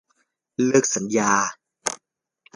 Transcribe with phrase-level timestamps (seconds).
[0.65, 1.31] เลิกสัญญา